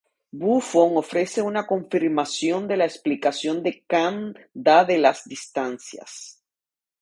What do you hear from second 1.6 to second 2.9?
confirmación de la